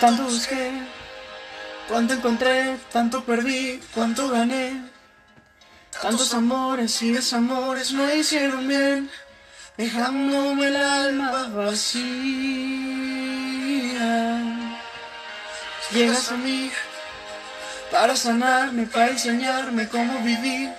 [0.00, 0.70] Tanto busqué,
[1.88, 4.80] cuánto encontré, tanto perdí, cuánto gané.
[6.00, 9.10] Tantos amores y desamores no hicieron bien,
[9.76, 11.98] dejándome el alma vacía.
[15.90, 16.70] Llegas a mí
[17.90, 20.70] para sanarme, para enseñarme cómo vivir.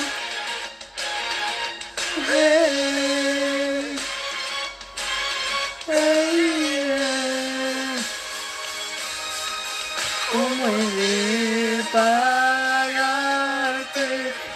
[10.31, 12.30] ¿Cómo he de?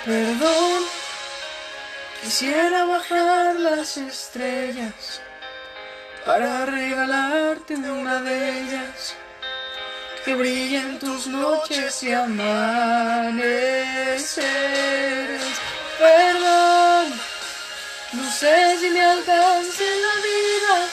[0.06, 0.84] Perdón,
[2.22, 5.20] quisiera bajar las estrellas
[6.24, 9.16] para regalarte una de ellas
[10.24, 13.82] que brillen tus noches y amaneceres.
[15.98, 17.20] Perdón.
[18.14, 20.88] No sé si me alcance la vida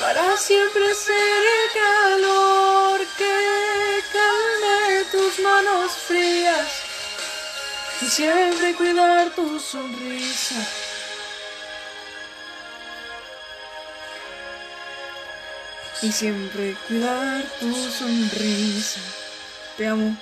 [0.00, 2.41] para siempre ser el calor
[8.02, 10.56] y siempre cuidar tu sonrisa.
[16.02, 19.00] Y siempre cuidar tu sonrisa.
[19.76, 20.16] Te amo.